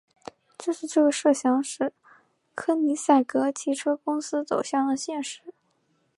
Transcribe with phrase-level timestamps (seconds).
[0.57, 1.93] 正是这个设想使
[2.55, 5.53] 柯尼塞格汽车公司走向了现实。